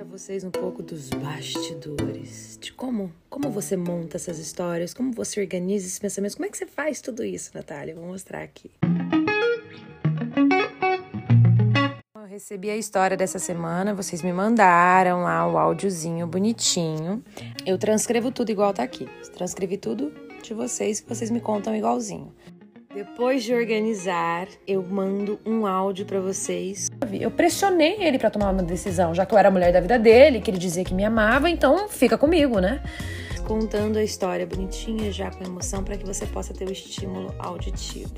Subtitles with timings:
[0.00, 5.42] para vocês um pouco dos bastidores, de como, como você monta essas histórias, como você
[5.42, 7.94] organiza esses pensamentos, como é que você faz tudo isso, Natália?
[7.94, 8.70] Vou mostrar aqui.
[12.16, 17.22] Eu recebi a história dessa semana, vocês me mandaram lá o áudiozinho bonitinho.
[17.66, 19.06] Eu transcrevo tudo igual tá aqui.
[19.34, 22.34] Transcrevi tudo de vocês que vocês me contam igualzinho.
[22.92, 26.88] Depois de organizar, eu mando um áudio para vocês.
[27.20, 29.96] Eu pressionei ele para tomar uma decisão, já que eu era a mulher da vida
[29.96, 32.82] dele, que ele dizia que me amava, então fica comigo, né?
[33.46, 38.12] Contando a história bonitinha, já com emoção, para que você possa ter o estímulo auditivo.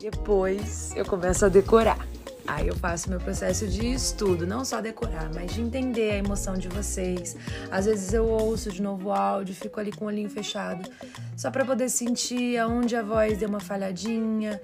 [0.00, 1.98] Depois eu começo a decorar.
[2.46, 6.54] Aí eu faço meu processo de estudo, não só decorar, mas de entender a emoção
[6.54, 7.36] de vocês.
[7.70, 10.90] Às vezes eu ouço de novo o áudio, fico ali com o olhinho fechado,
[11.36, 14.60] só para poder sentir aonde a voz deu uma falhadinha,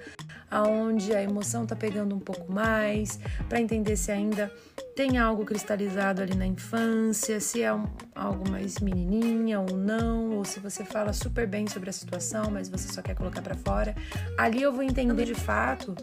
[0.49, 3.19] aonde a emoção tá pegando um pouco mais,
[3.49, 4.51] para entender se ainda
[4.95, 10.45] tem algo cristalizado ali na infância, se é um, algo mais menininha ou não, ou
[10.45, 13.95] se você fala super bem sobre a situação, mas você só quer colocar para fora.
[14.37, 15.95] Ali eu vou entender de fato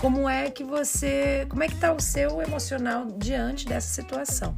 [0.00, 4.56] como é que você, como é que tá o seu emocional diante dessa situação.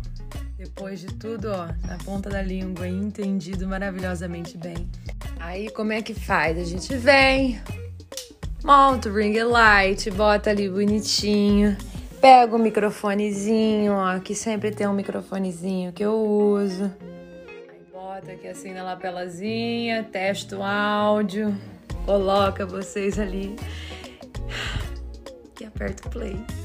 [0.57, 4.89] Depois de tudo, ó, na ponta da língua, entendido maravilhosamente bem.
[5.41, 6.57] Aí como é que faz?
[6.57, 7.61] A gente vem,
[8.63, 11.77] monta o ring light, bota ali bonitinho,
[12.21, 16.85] pega o microfonezinho, ó, que sempre tem um microfonezinho que eu uso.
[17.69, 21.53] Aí bota aqui assim na lapelazinha, testa o áudio,
[22.07, 23.57] coloca vocês ali
[25.83, 26.62] prepare to play.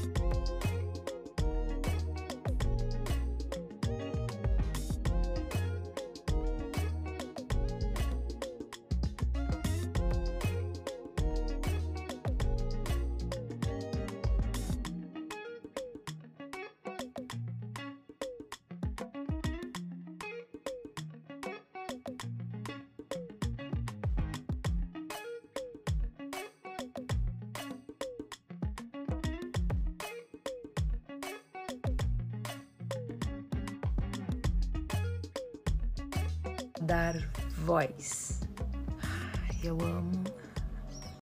[36.82, 37.14] Dar
[37.64, 38.40] voz.
[39.62, 40.24] Eu amo